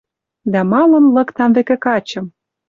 Дӓ 0.51 0.61
малын 0.71 1.05
лыктам 1.15 1.51
вӹкӹ 1.55 1.75
качым? 1.85 2.25